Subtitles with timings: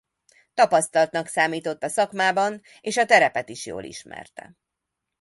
[0.53, 4.55] Tapasztaltnak számított a szakmában és a terepet is jól ismerte.